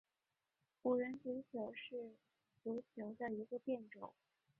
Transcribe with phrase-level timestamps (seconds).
[0.81, 2.15] 五人足球是
[2.63, 4.11] 足球的一个变种。